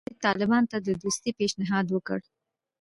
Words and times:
روسیې 0.05 0.21
طالبانو 0.25 0.69
ته 0.71 0.77
د 0.81 0.87
دوستۍ 1.01 1.31
پېشنهاد 1.39 1.85
وکړ. 1.89 2.19